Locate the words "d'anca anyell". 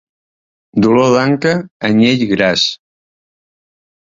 1.15-2.27